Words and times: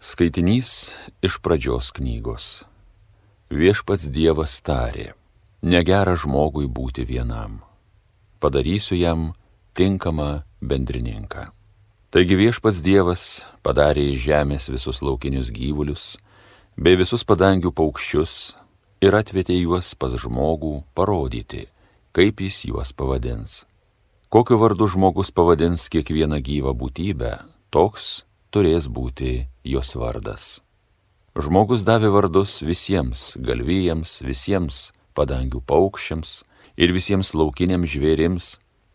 Skaitinys 0.00 0.88
iš 1.20 1.34
pradžios 1.44 1.90
knygos. 1.92 2.62
Viešpats 3.52 4.06
Dievas 4.08 4.54
tarė, 4.64 5.10
negera 5.60 6.14
žmogui 6.16 6.64
būti 6.64 7.04
vienam. 7.04 7.58
Padarysiu 8.40 8.96
jam 8.96 9.26
tinkamą 9.76 10.40
bendrininką. 10.64 11.50
Taigi 12.08 12.38
viešpats 12.40 12.80
Dievas 12.80 13.24
padarė 13.60 14.06
iš 14.14 14.24
žemės 14.24 14.70
visus 14.72 15.02
laukinius 15.04 15.52
gyvulius, 15.52 16.16
bei 16.80 16.96
visus 16.96 17.20
padangių 17.20 17.68
paukščius 17.68 18.56
ir 19.04 19.18
atvietė 19.20 19.58
juos 19.60 19.92
pas 20.00 20.16
žmogų 20.16 20.78
parodyti, 20.96 21.66
kaip 22.16 22.40
jis 22.40 22.64
juos 22.72 22.96
pavadins. 22.96 23.66
Kokiu 24.32 24.56
vardu 24.64 24.88
žmogus 24.88 25.28
pavadins 25.28 25.90
kiekvieną 25.92 26.40
gyvą 26.40 26.72
būtybę, 26.72 27.36
toks 27.68 28.22
turės 28.50 28.88
būti 28.90 29.46
jos 29.64 29.94
vardas. 29.94 30.60
Žmogus 31.38 31.84
davė 31.86 32.10
vardus 32.10 32.58
visiems 32.66 33.36
galvijams, 33.38 34.18
visiems 34.26 34.90
padangių 35.14 35.62
paukščiams 35.62 36.40
ir 36.76 36.92
visiems 36.92 37.32
laukiniams 37.38 37.92
žvėrims, 37.94 38.46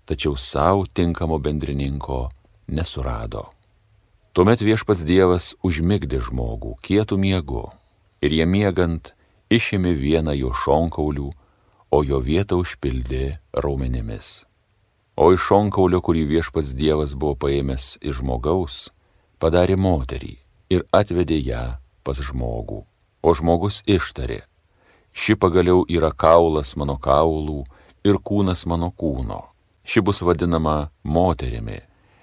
tačiau 0.05 0.35
savo 0.35 0.83
tinkamo 0.85 1.39
bendrininko 1.39 2.27
nesurado. 2.67 3.47
Tuomet 4.35 4.59
viešpats 4.59 5.05
Dievas 5.07 5.53
užmigdė 5.63 6.19
žmogų 6.27 6.75
kietų 6.83 7.15
miegu 7.15 7.69
ir 8.19 8.35
jie 8.35 8.45
miegant 8.45 9.13
išėmė 9.47 9.93
vieną 9.95 10.35
jo 10.35 10.51
šonkaulių, 10.51 11.29
o 11.95 11.97
jo 12.03 12.19
vietą 12.19 12.59
užpildė 12.59 13.37
raumenimis. 13.53 14.43
O 15.15 15.31
iš 15.31 15.45
šonkaulio, 15.47 16.01
kurį 16.03 16.25
viešpats 16.27 16.73
Dievas 16.75 17.15
buvo 17.15 17.37
paėmęs 17.45 17.95
iš 18.03 18.19
žmogaus, 18.19 18.89
padarė 19.39 19.77
moterį 19.79 20.33
ir 20.73 20.85
atvedė 20.93 21.39
ją 21.39 21.63
pas 22.05 22.19
žmogų. 22.21 22.83
O 23.25 23.33
žmogus 23.33 23.81
ištarė, 23.89 24.43
ši 25.09 25.33
pagaliau 25.41 25.85
yra 25.89 26.11
kaulas 26.13 26.75
mano 26.77 26.99
kaulų 27.01 27.63
ir 28.05 28.19
kūnas 28.21 28.65
mano 28.69 28.91
kūno. 28.93 29.41
Ši 29.85 30.01
bus 30.05 30.21
vadinama 30.25 30.91
moterimi, 31.03 31.79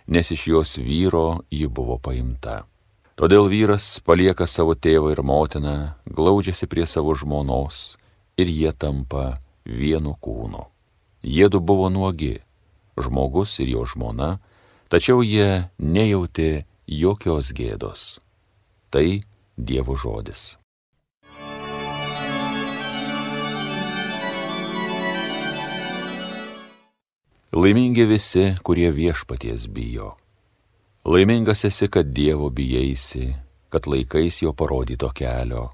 nes 0.06 0.30
iš 0.34 0.46
jos 0.50 0.76
vyro 0.78 1.42
ji 1.50 1.66
buvo 1.66 1.98
paimta. 1.98 2.62
Todėl 3.18 3.50
vyras 3.50 4.00
palieka 4.06 4.46
savo 4.46 4.74
tėvą 4.74 5.12
ir 5.12 5.22
motiną, 5.22 5.94
glaudžiasi 6.06 6.66
prie 6.70 6.86
savo 6.86 7.14
žmonos 7.14 7.98
ir 8.40 8.48
jie 8.48 8.72
tampa 8.72 9.36
vienu 9.66 10.14
kūnu. 10.22 10.64
Jėdu 11.22 11.60
buvo 11.62 11.90
nuogi, 11.92 12.40
žmogus 12.98 13.58
ir 13.62 13.74
jo 13.76 13.84
žmona, 13.86 14.38
tačiau 14.90 15.22
jie 15.22 15.68
nejautė 15.78 16.64
jokios 17.00 17.52
gėdos. 17.56 18.20
Tai 18.92 19.20
Dievo 19.56 19.96
žodis. 19.96 20.56
Laimingi 27.52 28.06
visi, 28.08 28.54
kurie 28.64 28.88
viešpaties 28.90 29.66
bijo. 29.68 30.14
Laimingas 31.04 31.64
esi, 31.68 31.88
kad 31.88 32.08
Dievo 32.08 32.50
bijaisi, 32.50 33.34
kad 33.68 33.86
laikais 33.86 34.42
jo 34.42 34.52
parodyto 34.52 35.10
kelio. 35.12 35.68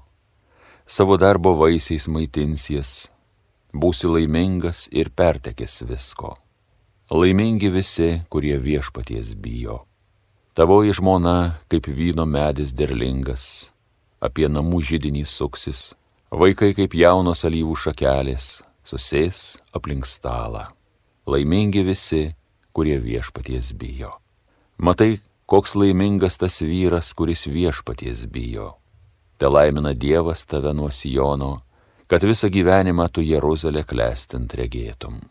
Savo 0.85 1.15
darbo 1.17 1.53
vaisiais 1.55 2.07
maitinsies, 2.11 3.09
būsi 3.71 4.11
laimingas 4.11 4.87
ir 4.91 5.11
pertekės 5.15 5.81
visko. 5.87 6.35
Laimingi 7.11 7.69
visi, 7.73 8.09
kurie 8.29 8.57
viešpaties 8.57 9.35
bijo. 9.39 9.88
Tavoji 10.59 10.91
žmona 10.91 11.53
kaip 11.71 11.87
vyno 11.87 12.25
medis 12.27 12.73
derlingas, 12.75 13.43
apie 14.19 14.49
namų 14.51 14.81
žydinį 14.83 15.21
suksis, 15.23 15.93
vaikai 16.35 16.73
kaip 16.75 16.97
jaunos 16.99 17.45
alyvų 17.47 17.77
šakelės, 17.79 18.47
susės 18.83 19.37
aplink 19.71 20.03
stalą. 20.03 20.65
Laimingi 21.31 21.85
visi, 21.87 22.25
kurie 22.75 22.97
viešpaties 22.99 23.69
bijo. 23.79 24.11
Matai, 24.83 25.21
koks 25.47 25.77
laimingas 25.79 26.35
tas 26.43 26.59
vyras, 26.59 27.13
kuris 27.15 27.45
viešpaties 27.47 28.25
bijo. 28.27 28.73
Te 29.39 29.47
laimina 29.47 29.95
Dievas 29.95 30.43
tave 30.43 30.75
nuo 30.75 30.91
Sijono, 30.91 31.53
kad 32.11 32.27
visą 32.27 32.51
gyvenimą 32.51 33.07
tu 33.07 33.23
Jeruzalę 33.23 33.87
klestint 33.87 34.59
regėtum. 34.59 35.23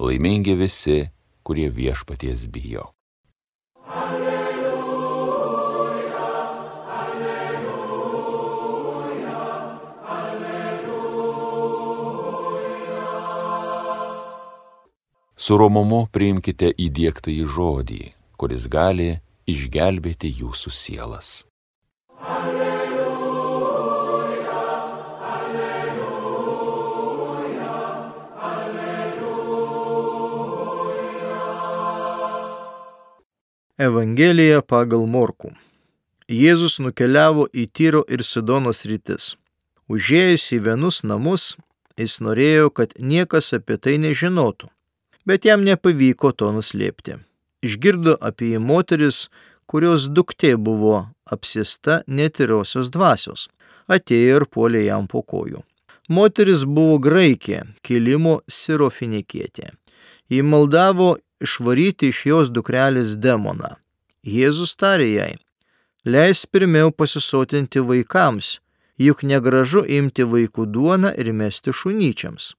Laimingi 0.00 0.56
visi, 0.56 1.02
kurie 1.44 1.68
viešpaties 1.68 2.48
bijo. 2.48 2.88
Alleluja. 3.84 4.21
Su 15.42 15.56
romumu 15.58 16.04
priimkite 16.14 16.68
įdėktą 16.78 17.32
į 17.34 17.44
žodį, 17.50 18.02
kuris 18.38 18.70
gali 18.70 19.06
išgelbėti 19.50 20.28
jūsų 20.40 20.70
sielas. 20.70 21.30
Alleluja, 22.34 23.08
alleluja, 25.34 26.12
alleluja. 28.50 29.32
Evangelija 33.88 34.60
pagal 34.74 35.08
Morku. 35.16 35.50
Jėzus 36.30 36.78
nukeliavo 36.84 37.48
į 37.50 37.64
Tyro 37.80 38.04
ir 38.06 38.22
Sidonos 38.28 38.84
rytis. 38.92 39.34
Užėjęs 39.90 40.46
į 40.54 40.60
vienus 40.68 41.02
namus, 41.02 41.56
jis 41.98 42.20
norėjo, 42.22 42.70
kad 42.70 42.94
niekas 42.94 43.50
apie 43.58 43.76
tai 43.82 43.98
nežinotų 44.06 44.70
bet 45.26 45.44
jam 45.48 45.64
nepavyko 45.66 46.32
to 46.32 46.52
nuslėpti. 46.56 47.18
Išgirdo 47.62 48.16
apie 48.20 48.54
jį 48.54 48.62
moteris, 48.62 49.26
kurios 49.70 50.08
duktė 50.10 50.56
buvo 50.56 50.96
apsista 51.30 52.02
netyriosios 52.06 52.90
dvasios. 52.94 53.48
Atėjo 53.88 54.40
ir 54.40 54.46
puolė 54.46 54.86
jam 54.86 55.06
po 55.10 55.22
kojų. 55.22 55.62
Moteris 56.08 56.64
buvo 56.66 56.98
graikė, 57.02 57.62
kilimo 57.86 58.40
sirofinikietė. 58.50 59.70
Ji 60.32 60.42
maldavo 60.42 61.16
išvaryti 61.42 62.10
iš 62.12 62.24
jos 62.26 62.50
dukrelės 62.54 63.14
demoną. 63.16 63.76
Jėzus 64.22 64.74
tarė 64.78 65.08
jai, 65.10 65.32
leis 66.06 66.44
pirmiau 66.46 66.92
pasisotinti 66.94 67.82
vaikams, 67.82 68.58
juk 68.98 69.24
negražu 69.26 69.82
imti 69.98 70.26
vaikų 70.34 70.66
duoną 70.74 71.14
ir 71.18 71.32
mesti 71.34 71.74
šunyčiams. 71.74 72.52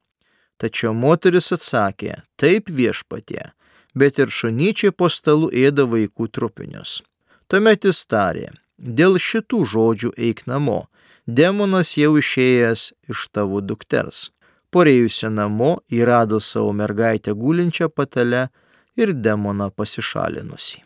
Tačiau 0.62 0.94
moteris 0.94 1.52
atsakė, 1.56 2.22
taip 2.40 2.70
viešpatie, 2.70 3.52
bet 3.96 4.20
ir 4.20 4.30
šunyčiai 4.30 4.94
po 4.96 5.10
stalu 5.10 5.50
ėda 5.50 5.86
vaikų 5.90 6.30
trupinius. 6.36 7.02
Tuomet 7.48 7.86
jis 7.86 8.06
tarė, 8.10 8.48
dėl 8.78 9.20
šitų 9.22 9.64
žodžių 9.74 10.14
eik 10.18 10.46
namo, 10.50 10.86
demonas 11.28 11.96
jau 11.98 12.16
išėjęs 12.22 12.92
iš 13.10 13.28
tavo 13.36 13.62
dukters. 13.62 14.30
Porėjusi 14.74 15.30
namo 15.30 15.76
įrado 15.94 16.40
savo 16.42 16.72
mergaitę 16.74 17.36
gulinčią 17.38 17.92
patelę 17.94 18.48
ir 18.98 19.14
demoną 19.14 19.70
pasišalinusi. 19.70 20.82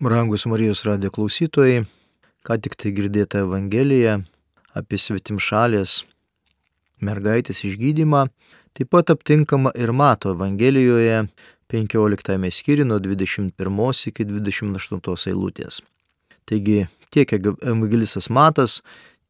Brangus 0.00 0.46
Marijos 0.46 0.84
radijo 0.88 1.10
klausytojai, 1.12 1.84
ką 2.46 2.56
tik 2.62 2.76
tai 2.80 2.92
girdėta 2.96 3.44
Evangelija 3.44 4.20
apie 4.76 4.98
svetimšalės 5.00 6.00
mergaitės 7.04 7.62
išgydymą, 7.66 8.26
taip 8.76 8.90
pat 8.94 9.12
aptinkama 9.12 9.72
ir 9.74 9.92
Mato 9.92 10.34
Evangelijoje 10.36 11.24
15 11.70 12.50
skyriui 12.50 12.88
nuo 12.88 12.98
21 12.98 14.08
iki 14.10 14.26
28 14.26 15.30
eilutės. 15.32 15.80
Taigi 16.46 16.86
tiek 17.10 17.32
evangelistas 17.32 18.30
Matas, 18.30 18.80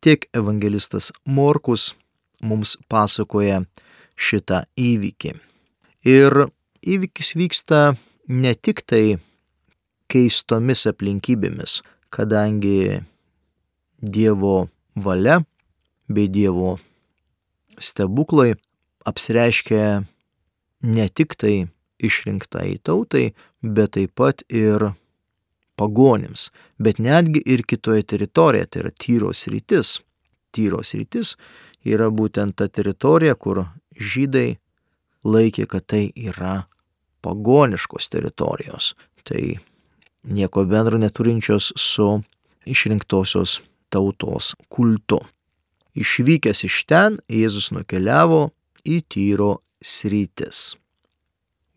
tiek 0.01 0.27
evangelistas 0.37 1.11
Morkus 1.25 1.93
mums 2.41 2.77
pasakoja 2.89 3.65
šitą 4.17 4.65
įvykį. 4.77 5.35
Ir 6.09 6.47
įvykis 6.81 7.35
vyksta 7.37 7.81
ne 8.29 8.55
tik 8.55 8.85
tai 8.89 9.19
keistomis 10.11 10.87
aplinkybėmis, 10.89 11.81
kadangi 12.11 13.01
Dievo 14.01 14.69
valia 14.97 15.41
bei 16.09 16.29
Dievo 16.29 16.79
stebuklai 17.79 18.55
apsireiškia 19.05 20.03
ne 20.83 21.09
tik 21.09 21.37
tai 21.37 21.69
išrinktai 22.01 22.79
tautai, 22.83 23.31
bet 23.63 23.95
taip 23.97 24.15
pat 24.17 24.43
ir 24.49 24.93
pagonims, 25.77 26.49
bet 26.79 26.99
netgi 26.99 27.43
ir 27.45 27.65
kitoje 27.69 28.05
teritorijoje, 28.13 28.67
tai 28.71 28.83
yra 28.85 28.93
tyros 29.05 29.47
rytis. 29.53 30.01
Tyros 30.53 30.95
rytis 30.97 31.37
yra 31.85 32.11
būtent 32.11 32.57
ta 32.57 32.69
teritorija, 32.69 33.37
kur 33.37 33.67
žydai 33.97 34.59
laikė, 35.25 35.69
kad 35.69 35.87
tai 35.87 36.05
yra 36.17 36.65
pagoniškos 37.25 38.09
teritorijos. 38.13 38.95
Tai 39.25 39.43
nieko 40.23 40.65
bendro 40.65 40.99
neturinčios 40.99 41.73
su 41.77 42.23
išrinktosios 42.67 43.61
tautos 43.89 44.55
kultu. 44.69 45.21
Išvykęs 45.95 46.65
iš 46.69 46.85
ten, 46.87 47.19
Jėzus 47.29 47.73
nukeliavo 47.75 48.51
į 48.87 49.01
Tyro 49.11 49.59
sritis. 49.83 50.77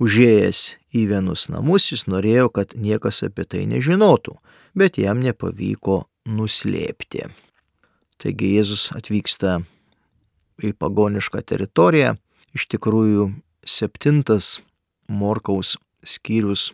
Užėjęs 0.03 0.59
į 0.93 1.05
vienus 1.09 1.47
namus, 1.49 1.89
jis 1.91 2.05
norėjo, 2.11 2.49
kad 2.53 2.75
niekas 2.75 3.23
apie 3.25 3.45
tai 3.49 3.63
nežinotų, 3.69 4.35
bet 4.77 4.99
jam 5.01 5.21
nepavyko 5.23 6.03
nuslėpti. 6.29 7.29
Taigi 8.21 8.53
Jėzus 8.57 8.91
atvyksta 8.95 9.61
į 10.63 10.73
pagonišką 10.77 11.41
teritoriją. 11.49 12.15
Iš 12.53 12.67
tikrųjų, 12.69 13.31
septintas 13.65 14.59
Morkaus 15.09 15.75
skyrius 16.05 16.71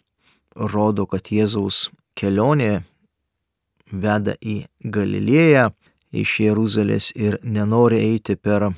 rodo, 0.56 1.06
kad 1.06 1.30
Jėzaus 1.32 1.90
kelionė 2.18 2.84
veda 3.92 4.36
į 4.42 4.66
Galilėją 4.84 5.70
iš 6.12 6.40
Jeruzalės 6.46 7.12
ir 7.16 7.40
nenori 7.44 8.00
eiti 8.02 8.36
per 8.36 8.72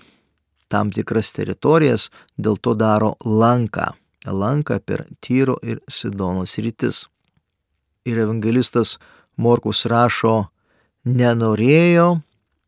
tam 0.72 0.92
tikras 0.92 1.32
teritorijas, 1.36 2.10
dėl 2.38 2.58
to 2.58 2.76
daro 2.76 3.16
lanką. 3.24 3.92
Lanką 4.26 4.80
per 4.86 5.08
Tyro 5.20 5.58
ir 5.64 5.82
Sidonos 5.90 6.58
rytis. 6.62 7.08
Ir 8.06 8.22
evangelistas 8.22 8.98
Morkus 9.38 9.86
rašo, 9.90 10.52
nenorėjo, 11.06 12.22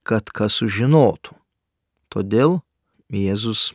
kad 0.04 0.32
kas 0.34 0.58
sužinotų. 0.60 1.36
Todėl 2.10 2.60
Jėzus 3.14 3.74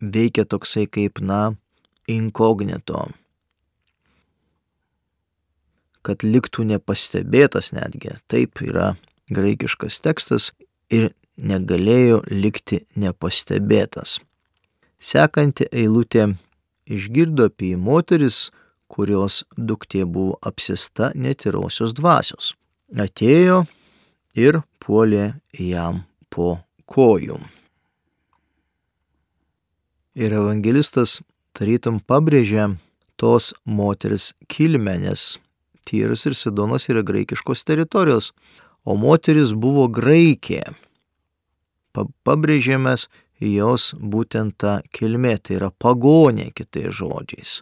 veikia 0.00 0.46
toksai 0.48 0.86
kaip, 0.88 1.20
na, 1.20 1.52
inkognito 2.08 3.10
kad 6.06 6.24
liktų 6.26 6.66
nepastebėtas 6.72 7.72
netgi. 7.76 8.16
Taip 8.30 8.62
yra 8.64 8.94
graikiškas 9.32 10.00
tekstas 10.04 10.50
ir 10.90 11.12
negalėjo 11.36 12.22
likti 12.30 12.82
nepastebėtas. 12.98 14.18
Sekanti 15.02 15.66
eilutė 15.72 16.34
išgirdo 16.86 17.48
apie 17.50 17.74
moteris, 17.76 18.50
kurios 18.92 19.42
duktė 19.56 20.04
buvo 20.04 20.36
apsista 20.44 21.10
netirosios 21.14 21.94
dvasios. 21.96 22.52
Atėjo 22.92 23.64
ir 24.36 24.60
puolė 24.82 25.32
jam 25.56 26.04
po 26.28 26.58
kojų. 26.86 27.38
Ir 30.12 30.34
evangelistas 30.36 31.22
tarytum 31.56 32.02
pabrėžia 32.04 32.74
tos 33.16 33.52
moteris 33.64 34.32
kilmę, 34.52 34.98
nes 35.00 35.38
Tyras 35.88 36.26
ir 36.26 36.36
Sidonas 36.38 36.88
yra 36.90 37.02
graikiškos 37.02 37.64
teritorijos, 37.66 38.32
o 38.84 38.96
moteris 38.98 39.52
buvo 39.54 39.88
graikė. 39.90 40.62
Pabrėžėmės 42.24 43.08
jos 43.42 43.92
būtent 43.98 44.56
tą 44.62 44.80
kilmė, 44.94 45.36
tai 45.42 45.58
yra 45.58 45.70
pagonė 45.70 46.50
kitais 46.54 46.94
žodžiais. 47.00 47.60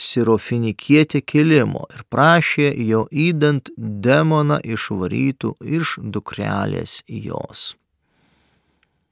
Sirofinikietė 0.00 1.20
kilimo 1.20 1.84
ir 1.92 2.04
prašė 2.08 2.70
jo 2.88 3.04
įdant 3.12 3.68
demoną 3.76 4.60
išvarytų 4.64 5.54
iš 5.60 5.98
dukrelės 6.00 7.02
jos. 7.06 7.74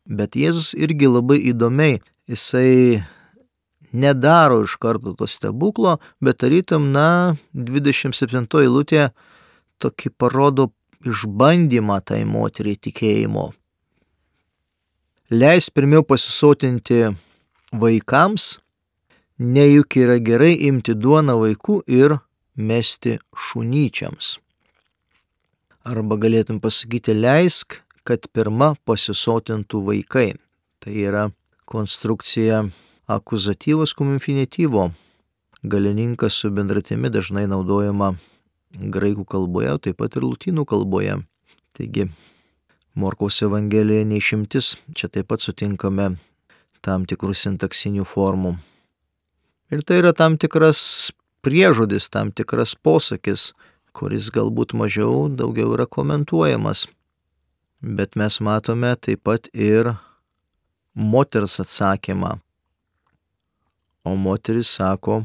Bet 0.09 0.39
Jėzus 0.41 0.73
irgi 0.73 1.11
labai 1.11 1.37
įdomiai, 1.51 1.99
jisai 2.29 3.05
nedaro 3.93 4.63
iš 4.65 4.77
karto 4.81 5.15
to 5.19 5.27
stebuklo, 5.27 5.99
bet 6.21 6.41
tarytum, 6.43 6.91
na, 6.93 7.37
27 7.55 8.47
eilutė 8.63 9.11
tokį 9.83 10.13
parodo 10.19 10.71
išbandymą 11.07 12.01
tai 12.05 12.25
moteriai 12.27 12.79
tikėjimo. 12.79 13.53
Leis 15.31 15.69
pirmiau 15.71 16.03
pasisotinti 16.03 17.03
vaikams, 17.73 18.59
ne 19.39 19.67
juk 19.69 19.99
yra 20.01 20.19
gerai 20.25 20.55
imti 20.69 20.97
duoną 20.97 21.37
vaikų 21.43 21.83
ir 21.87 22.17
mesti 22.57 23.19
šunyčiams. 23.37 24.39
Arba 25.89 26.19
galėtum 26.21 26.59
pasakyti, 26.61 27.15
leisk, 27.15 27.79
kad 28.05 28.27
pirma 28.33 28.75
pasisotintų 28.89 29.85
vaikai. 29.85 30.29
Tai 30.81 30.93
yra 30.97 31.29
konstrukcija 31.69 32.65
akuzatyvos 33.09 33.95
cum 33.95 34.13
infinityvo. 34.13 34.91
Galininkas 35.63 36.35
su 36.35 36.51
bendratimi 36.53 37.09
dažnai 37.09 37.47
naudojama 37.49 38.11
graikų 38.77 39.25
kalboje, 39.25 39.71
taip 39.87 39.97
pat 40.03 40.19
ir 40.19 40.27
lūtynų 40.27 40.65
kalboje. 40.69 41.15
Taigi, 41.73 42.05
Morkaus 42.95 43.41
Evangelija 43.43 44.05
neišimtis, 44.05 44.75
čia 44.93 45.09
taip 45.09 45.31
pat 45.33 45.41
sutinkame 45.41 46.11
tam 46.85 47.07
tikrų 47.09 47.33
sintaksinių 47.33 48.05
formų. 48.05 48.59
Ir 49.73 49.85
tai 49.89 50.03
yra 50.03 50.13
tam 50.13 50.37
tikras 50.37 50.83
priežodis, 51.41 52.11
tam 52.13 52.29
tikras 52.29 52.75
posakis, 52.77 53.55
kuris 53.97 54.29
galbūt 54.37 54.75
mažiau, 54.77 55.31
daugiau 55.33 55.73
yra 55.79 55.89
komentuojamas. 55.89 56.85
Bet 57.81 58.21
mes 58.21 58.37
matome 58.45 58.93
taip 59.01 59.25
pat 59.25 59.49
ir 59.55 59.95
moters 60.93 61.57
atsakymą 61.65 62.37
O 64.05 64.15
moteris 64.15 64.71
sako, 64.77 65.25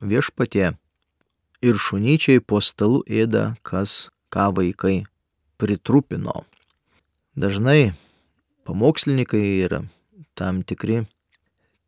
viešpatie, 0.00 0.72
ir 1.62 1.76
šunyčiai 1.76 2.40
po 2.40 2.60
stalu 2.64 3.02
ėda, 3.06 3.54
kas 3.62 4.08
ką 4.32 4.50
vaikai 4.56 4.96
pritrupino. 5.60 6.44
Dažnai 7.36 7.92
pamokslininkai 8.64 9.44
ir 9.64 9.76
tam 10.34 10.62
tikri 10.62 11.02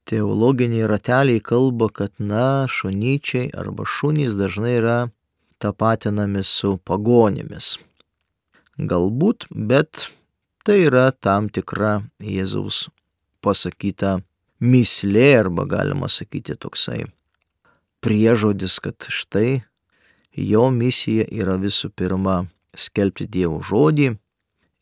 teologiniai 0.09 0.89
rateliai 0.91 1.41
kalba, 1.41 1.89
kad 1.89 2.13
na, 2.19 2.67
šunyčiai 2.69 3.53
arba 3.57 3.87
šunys 3.89 4.37
dažnai 4.39 4.75
yra 4.81 4.99
tapatinami 5.63 6.43
su 6.45 6.77
pagonėmis. 6.89 7.77
Galbūt, 8.91 9.47
bet 9.53 10.09
tai 10.67 10.83
yra 10.89 11.11
tam 11.13 11.49
tikra 11.49 12.01
Jėzaus 12.19 12.89
pasakyta 13.45 14.19
mislė 14.63 15.29
arba 15.41 15.67
galima 15.67 16.09
sakyti 16.09 16.55
toksai 16.55 17.03
priežodis, 18.03 18.79
kad 18.83 19.07
štai 19.09 19.63
jo 20.33 20.69
misija 20.71 21.27
yra 21.31 21.59
visų 21.59 21.91
pirma 21.99 22.45
skelbti 22.75 23.27
Dievo 23.27 23.61
žodį 23.67 24.09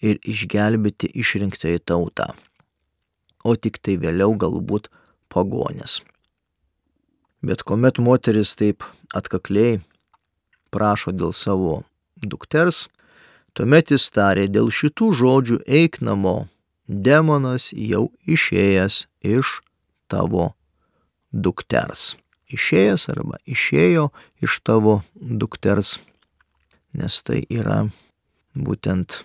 ir 0.05 0.21
išgelbėti 0.33 1.11
išrinktąją 1.23 1.83
tautą, 1.85 2.31
o 3.45 3.57
tik 3.57 3.81
tai 3.85 3.97
vėliau 4.01 4.37
galbūt 4.41 4.89
pagonės. 5.33 6.01
Bet 7.45 7.65
kuomet 7.65 8.01
moteris 8.01 8.53
taip 8.57 8.85
atkakliai 9.17 9.81
prašo 10.73 11.13
dėl 11.13 11.33
savo 11.37 11.83
dukters, 12.21 12.87
tuomet 13.57 13.93
jis 13.93 14.09
tarė 14.13 14.47
dėl 14.49 14.69
šitų 14.69 15.13
žodžių 15.21 15.59
eik 15.67 16.01
namo, 16.05 16.49
demonas 16.87 17.71
jau 17.73 18.09
išėjęs 18.29 19.07
iš 19.25 19.59
tavo 20.11 20.51
dukters. 21.33 22.15
Išėjęs 22.51 23.07
arba 23.13 23.39
išėjo 23.47 24.09
iš 24.43 24.59
tavo 24.67 25.01
dukters, 25.15 25.99
nes 26.99 27.23
tai 27.23 27.45
yra 27.47 27.85
būtent 28.59 29.23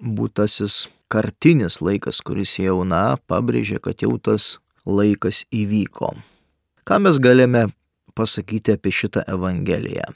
būtasis 0.00 0.86
kartinis 1.10 1.80
laikas, 1.80 2.20
kuris 2.20 2.58
jau, 2.60 2.82
na, 2.84 3.16
pabrėžia, 3.28 3.80
kad 3.82 4.04
jau 4.04 4.16
tas 4.20 4.58
laikas 4.86 5.44
įvyko. 5.50 6.14
Ką 6.84 7.00
mes 7.00 7.18
galime 7.22 7.68
pasakyti 8.16 8.76
apie 8.76 8.92
šitą 8.92 9.24
Evangeliją? 9.28 10.12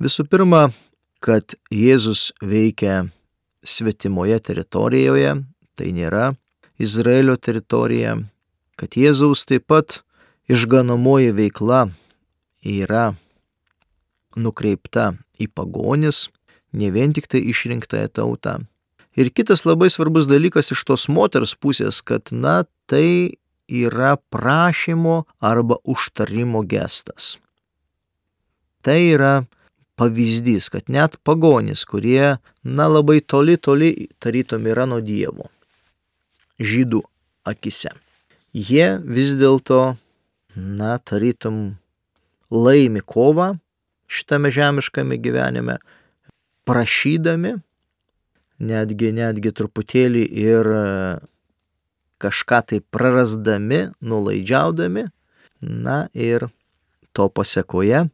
Visų 0.00 0.24
pirma, 0.30 0.70
kad 1.20 1.54
Jėzus 1.74 2.30
veikia 2.40 3.10
svetimoje 3.66 4.38
teritorijoje, 4.40 5.34
tai 5.76 5.90
nėra 5.96 6.30
Izraelio 6.80 7.36
teritorija, 7.36 8.16
kad 8.80 8.96
Jėzaus 8.96 9.44
taip 9.44 9.66
pat 9.68 10.00
išganomoji 10.48 11.34
veikla 11.36 11.90
yra 12.64 13.10
nukreipta 14.40 15.12
į 15.40 15.50
pagonis, 15.52 16.28
ne 16.72 16.88
vien 16.94 17.12
tik 17.12 17.28
tai 17.28 17.42
išrinktąją 17.52 18.08
tautą. 18.16 18.56
Ir 19.18 19.28
kitas 19.34 19.66
labai 19.66 19.90
svarbus 19.92 20.30
dalykas 20.30 20.72
iš 20.72 20.86
tos 20.88 21.08
moters 21.12 21.52
pusės, 21.58 22.00
kad, 22.00 22.32
na, 22.32 22.62
tai 22.88 23.36
yra 23.68 24.16
prašymo 24.32 25.24
arba 25.44 25.80
užtarimo 25.84 26.62
gestas. 26.64 27.34
Tai 28.80 28.96
yra 28.96 29.32
pavyzdys, 30.00 30.70
kad 30.72 30.88
net 30.88 31.18
pagonys, 31.26 31.84
kurie, 31.84 32.38
na, 32.64 32.86
labai 32.88 33.20
toli, 33.20 33.58
toli 33.60 34.08
tarytum 34.22 34.70
yra 34.70 34.86
nuo 34.88 35.02
Dievo, 35.04 35.50
žydų 36.56 37.02
akise 37.50 37.92
jie 38.52 38.98
vis 39.04 39.34
dėlto 39.38 39.96
na, 40.56 40.98
tarytum 40.98 41.76
laimi 42.50 43.00
kovą 43.00 43.54
šitame 44.10 44.50
žemiškame 44.50 45.18
gyvenime, 45.22 45.78
prašydami, 46.66 47.54
netgi, 48.58 49.12
netgi 49.14 49.52
truputėlį 49.54 50.24
ir 50.42 50.70
kažką 52.20 52.60
tai 52.66 52.80
prarasdami, 52.82 53.92
nulaidžiaudami, 54.02 55.06
na 55.60 56.08
ir 56.12 56.48
to 57.14 57.28
pasiekoje 57.30 58.08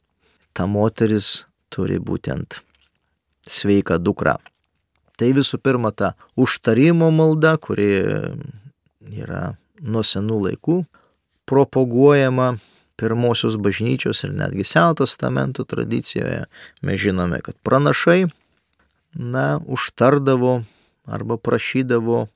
ta 0.52 0.66
moteris 0.68 1.46
turi 1.72 1.98
būtent 1.98 2.60
sveiką 3.48 3.98
dukrą. 4.02 4.36
Tai 5.16 5.28
visų 5.32 5.58
pirma 5.64 5.92
ta 5.96 6.12
užtarimo 6.36 7.08
malda, 7.14 7.56
kuri 7.56 7.88
yra 9.16 9.56
nuo 9.80 10.02
senų 10.06 10.40
laikų 10.48 10.80
propaguojama 11.46 12.56
pirmosios 12.96 13.56
bažnyčios 13.60 14.24
ir 14.24 14.32
netgi 14.32 14.64
Seno 14.64 14.94
testamento 14.96 15.64
tradicijoje. 15.64 16.46
Mes 16.82 17.00
žinome, 17.00 17.40
kad 17.44 17.56
pranašai, 17.62 18.26
na, 19.12 19.60
užtardavo 19.66 20.62
arba 21.06 21.36
prašydavo 21.36 22.26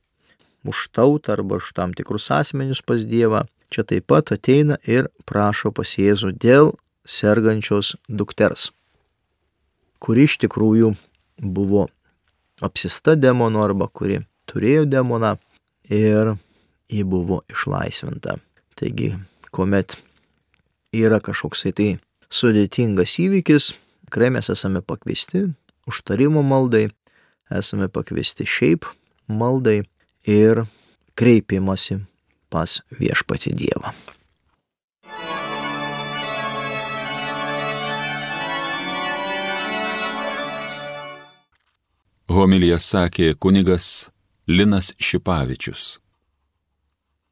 už 0.64 0.88
tautą 0.92 1.32
arba 1.32 1.56
už 1.56 1.72
tam 1.72 1.94
tikrus 1.96 2.30
asmenius 2.30 2.82
pas 2.82 3.04
Dievą. 3.04 3.46
Čia 3.70 3.84
taip 3.86 4.06
pat 4.10 4.32
ateina 4.34 4.76
ir 4.82 5.08
prašo 5.24 5.70
pas 5.72 5.86
Jėzų 5.86 6.34
dėl 6.42 6.74
sergančios 7.06 7.94
dukters, 8.08 8.70
kuri 10.02 10.26
iš 10.26 10.36
tikrųjų 10.42 10.96
buvo 11.38 11.86
apsista 12.60 13.14
demono 13.14 13.62
arba 13.62 13.86
kuri 13.88 14.20
turėjo 14.50 14.84
demoną 14.90 15.36
ir 15.86 16.34
ji 16.90 17.04
buvo 17.04 17.40
išlaisvinta. 17.50 18.36
Taigi, 18.74 19.14
kuomet 19.54 19.96
yra 20.96 21.20
kažkoksai 21.22 21.72
tai 21.76 21.88
sudėtingas 22.30 23.16
įvykis, 23.22 23.72
tikrai 24.08 24.30
mes 24.34 24.50
esame 24.52 24.82
pakviesti 24.82 25.46
užtarimo 25.90 26.42
maldai, 26.46 26.88
esame 27.50 27.88
pakviesti 27.88 28.46
šiaip 28.46 28.86
maldai 29.30 29.82
ir 30.26 30.64
kreipimasi 31.18 32.00
pas 32.50 32.80
viešpati 32.98 33.54
Dievą. 33.54 33.94
Homilija 42.30 42.78
sakė 42.78 43.32
kunigas 43.42 44.10
Linas 44.46 44.92
Šipavičius. 45.02 45.98